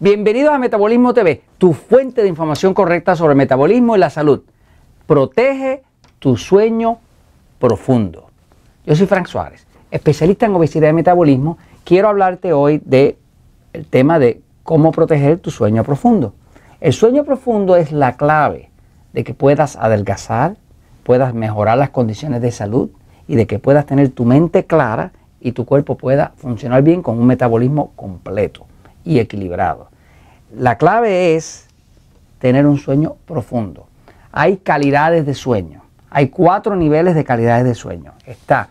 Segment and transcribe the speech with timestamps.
[0.00, 4.42] Bienvenidos a Metabolismo TV, tu fuente de información correcta sobre el metabolismo y la salud.
[5.08, 5.82] Protege
[6.20, 6.98] tu sueño
[7.58, 8.30] profundo.
[8.86, 11.58] Yo soy Frank Suárez, especialista en obesidad y metabolismo.
[11.82, 13.16] Quiero hablarte hoy del
[13.90, 16.32] tema de cómo proteger tu sueño profundo.
[16.80, 18.70] El sueño profundo es la clave
[19.12, 20.54] de que puedas adelgazar,
[21.02, 22.90] puedas mejorar las condiciones de salud
[23.26, 25.10] y de que puedas tener tu mente clara
[25.40, 28.67] y tu cuerpo pueda funcionar bien con un metabolismo completo
[29.08, 29.88] y equilibrado.
[30.54, 31.66] La clave es
[32.38, 33.88] tener un sueño profundo.
[34.32, 35.80] Hay calidades de sueño.
[36.10, 38.12] Hay cuatro niveles de calidades de sueño.
[38.26, 38.68] Está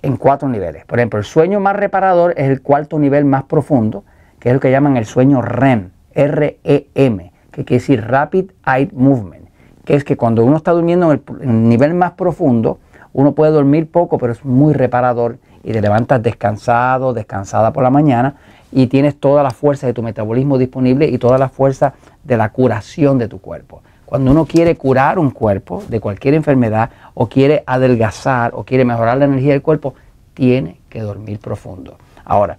[0.00, 0.86] en cuatro niveles.
[0.86, 4.04] Por ejemplo, el sueño más reparador es el cuarto nivel más profundo,
[4.40, 9.48] que es lo que llaman el sueño REM, R-E-M, que quiere decir Rapid Eye Movement,
[9.84, 12.78] que es que cuando uno está durmiendo en el nivel más profundo,
[13.14, 17.90] uno puede dormir poco, pero es muy reparador y te levantas descansado, descansada por la
[17.90, 18.34] mañana
[18.72, 22.50] y tienes toda la fuerza de tu metabolismo disponible y toda la fuerza de la
[22.50, 23.82] curación de tu cuerpo.
[24.04, 29.16] Cuando uno quiere curar un cuerpo de cualquier enfermedad o quiere adelgazar o quiere mejorar
[29.16, 29.94] la energía del cuerpo,
[30.34, 31.96] tiene que dormir profundo.
[32.24, 32.58] Ahora,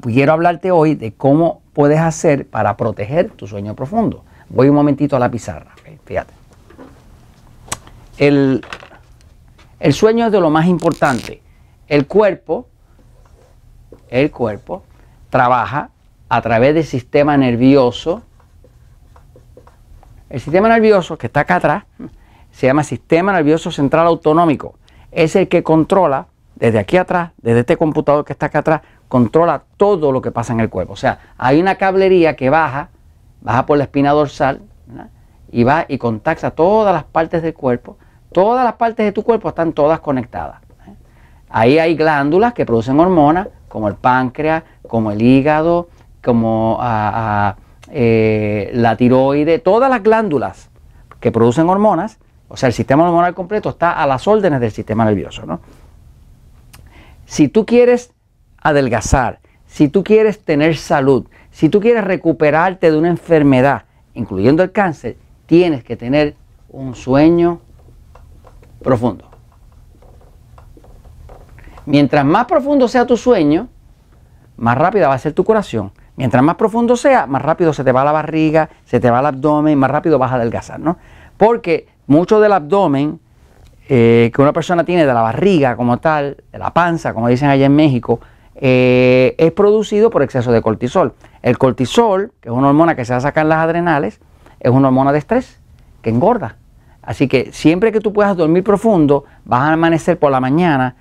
[0.00, 4.24] quiero hablarte hoy de cómo puedes hacer para proteger tu sueño profundo.
[4.48, 5.72] Voy un momentito a la pizarra,
[6.04, 6.32] fíjate.
[8.16, 8.64] El,
[9.80, 11.42] el sueño es de lo más importante.
[11.88, 12.68] El cuerpo,
[14.08, 14.84] el cuerpo
[15.30, 15.90] trabaja
[16.28, 18.22] a través del sistema nervioso.
[20.30, 21.84] El sistema nervioso que está acá atrás
[22.50, 24.74] se llama sistema nervioso central autonómico.
[25.10, 29.64] Es el que controla desde aquí atrás, desde este computador que está acá atrás, controla
[29.76, 30.92] todo lo que pasa en el cuerpo.
[30.92, 32.90] O sea, hay una cablería que baja,
[33.40, 34.62] baja por la espina dorsal
[35.50, 37.98] y va y contacta todas las partes del cuerpo.
[38.34, 40.56] Todas las partes de tu cuerpo están todas conectadas.
[41.48, 45.88] Ahí hay glándulas que producen hormonas, como el páncreas, como el hígado,
[46.20, 47.56] como ah, ah,
[47.92, 50.68] eh, la tiroide, todas las glándulas
[51.20, 55.04] que producen hormonas, o sea, el sistema hormonal completo está a las órdenes del sistema
[55.04, 55.60] nervioso.
[57.24, 58.12] Si tú quieres
[58.60, 59.38] adelgazar,
[59.68, 65.18] si tú quieres tener salud, si tú quieres recuperarte de una enfermedad, incluyendo el cáncer,
[65.46, 66.34] tienes que tener
[66.68, 67.60] un sueño
[68.84, 69.24] profundo.
[71.86, 73.68] Mientras más profundo sea tu sueño,
[74.56, 75.90] más rápida va a ser tu curación.
[76.16, 79.26] Mientras más profundo sea, más rápido se te va la barriga, se te va el
[79.26, 80.96] abdomen, más rápido vas a adelgazar, ¿no?
[81.36, 83.18] Porque mucho del abdomen
[83.88, 87.48] eh, que una persona tiene de la barriga como tal, de la panza, como dicen
[87.48, 88.20] allá en México,
[88.54, 91.14] eh, es producido por exceso de cortisol.
[91.42, 94.20] El cortisol, que es una hormona que se va a sacar en las adrenales,
[94.60, 95.60] es una hormona de estrés
[96.00, 96.56] que engorda.
[97.04, 100.96] Así que siempre que tú puedas dormir profundo, vas a amanecer por la mañana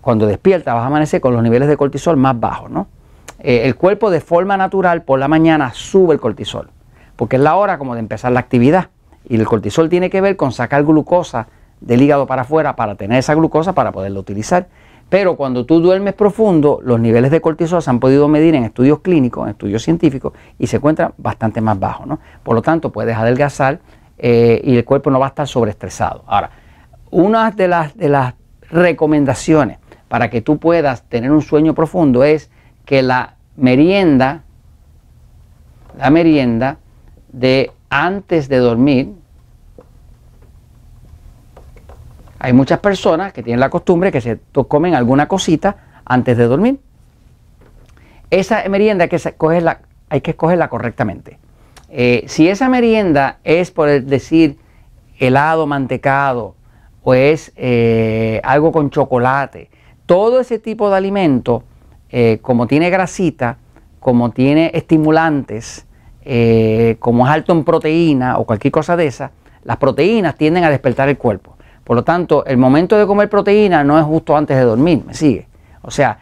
[0.00, 2.86] cuando despiertas vas a amanecer con los niveles de cortisol más bajos, ¿no?
[3.40, 6.70] Eh, el cuerpo de forma natural por la mañana sube el cortisol,
[7.14, 8.88] porque es la hora como de empezar la actividad.
[9.28, 11.48] Y el cortisol tiene que ver con sacar glucosa
[11.80, 14.66] del hígado para afuera para tener esa glucosa para poderla utilizar.
[15.08, 19.00] Pero cuando tú duermes profundo, los niveles de cortisol se han podido medir en estudios
[19.00, 22.06] clínicos, en estudios científicos, y se encuentran bastante más bajos.
[22.06, 22.18] ¿no?
[22.42, 23.80] Por lo tanto, puedes adelgazar
[24.18, 26.24] eh, y el cuerpo no va a estar sobreestresado.
[26.26, 26.50] Ahora,
[27.10, 28.34] una de las, de las
[28.70, 32.50] recomendaciones para que tú puedas tener un sueño profundo es
[32.84, 34.42] que la merienda,
[35.98, 36.78] la merienda
[37.32, 39.14] de antes de dormir,
[42.38, 46.80] hay muchas personas que tienen la costumbre que se comen alguna cosita antes de dormir.
[48.30, 51.38] Esa merienda hay que escogerla, hay que escogerla correctamente.
[51.90, 54.58] Eh, si esa merienda es por decir
[55.18, 56.54] helado mantecado
[57.02, 59.70] o es eh, algo con chocolate,
[60.04, 61.64] todo ese tipo de alimento,
[62.10, 63.56] eh, como tiene grasita,
[64.00, 65.86] como tiene estimulantes,
[66.98, 69.30] como es alto en proteína o cualquier cosa de esa,
[69.64, 71.56] las proteínas tienden a despertar el cuerpo.
[71.84, 75.14] Por lo tanto, el momento de comer proteína no es justo antes de dormir, ¿me
[75.14, 75.46] sigue?
[75.80, 76.18] O sea,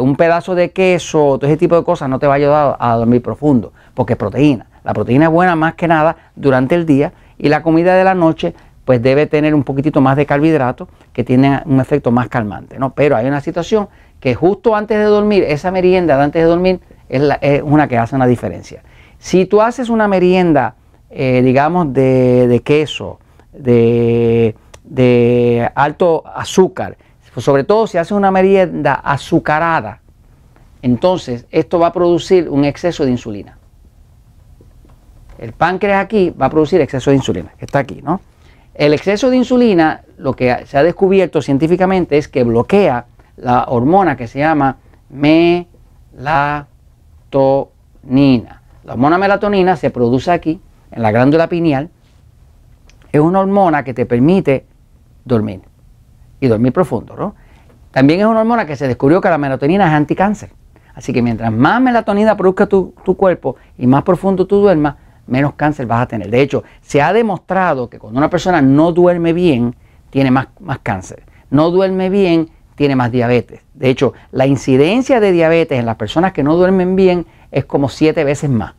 [0.00, 2.96] un pedazo de queso, todo ese tipo de cosas no te va a ayudar a
[2.96, 4.66] dormir profundo, porque es proteína.
[4.84, 8.14] La proteína es buena más que nada durante el día y la comida de la
[8.14, 8.54] noche
[8.84, 12.90] pues debe tener un poquitito más de carbohidratos que tienen un efecto más calmante, ¿no?
[12.94, 13.88] Pero hay una situación
[14.20, 18.14] que justo antes de dormir, esa merienda de antes de dormir es, una que hace
[18.14, 18.82] una diferencia.
[19.18, 20.74] Si tú haces una merienda,
[21.10, 23.20] eh, digamos, de, queso,
[23.52, 26.96] de, de, alto azúcar,
[27.38, 30.00] sobre todo si haces una merienda azucarada,
[30.82, 33.56] entonces esto va a producir un exceso de insulina.
[35.38, 38.20] El páncreas aquí va a producir exceso de insulina, que está aquí, ¿no?
[38.74, 44.16] El exceso de insulina, lo que se ha descubierto científicamente es que bloquea la hormona
[44.16, 44.78] que se llama
[45.10, 46.66] melatonina.
[48.84, 50.60] La hormona melatonina se produce aquí,
[50.90, 51.90] en la glándula pineal.
[53.12, 54.66] Es una hormona que te permite
[55.24, 55.60] dormir
[56.40, 57.34] y dormir profundo, ¿no?
[57.92, 60.50] También es una hormona que se descubrió que la melatonina es anticáncer.
[60.94, 64.96] Así que mientras más melatonina produzca tu, tu cuerpo y más profundo tú duermas,
[65.26, 66.30] menos cáncer vas a tener.
[66.30, 69.74] De hecho, se ha demostrado que cuando una persona no duerme bien,
[70.10, 71.24] tiene más, más cáncer.
[71.50, 73.60] No duerme bien, tiene más diabetes.
[73.74, 77.88] De hecho, la incidencia de diabetes en las personas que no duermen bien es como
[77.88, 78.74] siete veces más,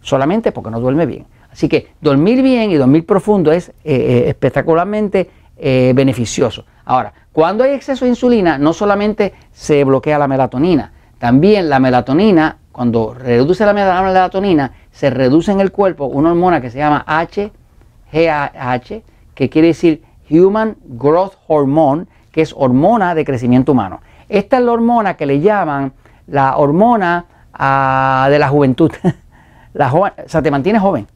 [0.00, 1.26] solamente porque no duerme bien.
[1.50, 6.64] Así que dormir bien y dormir profundo es eh, eh, espectacularmente eh, beneficioso.
[6.84, 12.56] Ahora, cuando hay exceso de insulina, no solamente se bloquea la melatonina, también la melatonina,
[12.72, 19.02] cuando reduce la melatonina, se reduce en el cuerpo una hormona que se llama HGH,
[19.34, 24.00] que quiere decir Human Growth Hormone, que es hormona de crecimiento humano.
[24.28, 25.92] Esta es la hormona que le llaman
[26.26, 28.92] la hormona ah, de la juventud.
[29.74, 31.06] la o sea, te mantiene joven.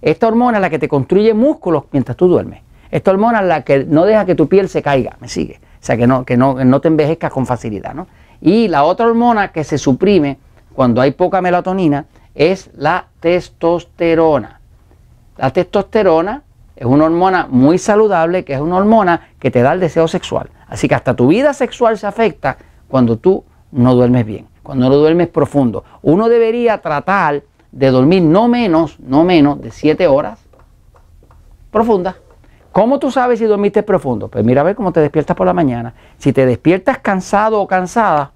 [0.00, 2.60] Esta hormona es la que te construye músculos mientras tú duermes.
[2.90, 5.60] Esta hormona es la que no deja que tu piel se caiga, me sigue.
[5.62, 7.94] O sea, que no, que no, no te envejezcas con facilidad.
[7.94, 8.06] ¿no?
[8.40, 10.38] Y la otra hormona que se suprime
[10.74, 14.60] cuando hay poca melatonina es la testosterona.
[15.36, 16.42] La testosterona
[16.76, 20.50] es una hormona muy saludable, que es una hormona que te da el deseo sexual.
[20.66, 22.56] Así que hasta tu vida sexual se afecta
[22.88, 25.84] cuando tú no duermes bien, cuando no duermes profundo.
[26.02, 30.38] Uno debería tratar de dormir no menos, no menos de 7 horas
[31.70, 32.16] profundas.
[32.70, 34.28] ¿Cómo tú sabes si dormiste profundo?
[34.28, 35.94] Pues mira a ver cómo te despiertas por la mañana.
[36.16, 38.32] Si te despiertas cansado o cansada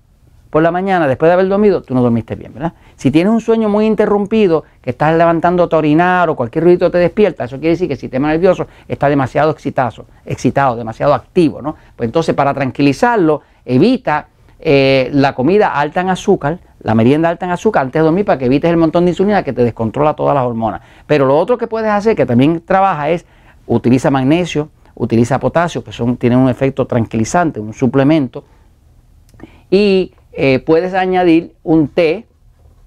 [0.50, 2.72] por la mañana después de haber dormido, tú no dormiste bien, ¿verdad?
[2.96, 6.98] Si tienes un sueño muy interrumpido, que estás levantando a orinar o cualquier ruido te
[6.98, 11.76] despierta, eso quiere decir que el sistema nervioso está demasiado excitado, excitado demasiado activo, ¿no?
[11.94, 14.28] Pues entonces para tranquilizarlo, evita
[14.58, 18.38] eh, la comida alta en azúcar, la merienda alta en azúcar antes de dormir para
[18.38, 20.80] que evites el montón de insulina que te descontrola todas las hormonas.
[21.06, 23.26] Pero lo otro que puedes hacer, que también trabaja, es
[23.66, 28.44] utiliza magnesio, utiliza potasio, que son, tienen un efecto tranquilizante, un suplemento,
[29.70, 32.26] y eh, puedes añadir un té,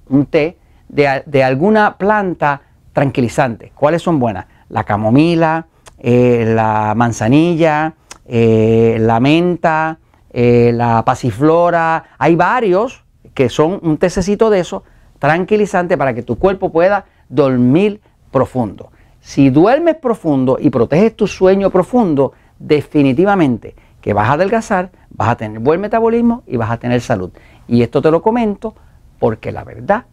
[0.07, 0.55] un té
[0.87, 2.61] de, alguna planta
[2.93, 3.71] tranquilizante.
[3.73, 4.45] ¿Cuáles son buenas?
[4.69, 5.65] La camomila,
[5.97, 7.95] eh, la manzanilla,
[8.27, 9.97] eh, la menta,
[10.31, 12.03] la pasiflora.
[12.19, 13.03] Hay varios
[13.33, 14.83] que son un tececito de eso
[15.17, 17.99] tranquilizante para que tu cuerpo pueda dormir
[18.29, 18.91] profundo.
[19.21, 25.35] Si duermes profundo y proteges tu sueño profundo, definitivamente que vas a adelgazar, vas a
[25.35, 27.29] tener buen metabolismo y vas a tener salud.
[27.67, 28.73] Y esto te lo comento
[29.19, 30.05] porque la verdad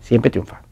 [0.00, 0.62] siempre triunfa.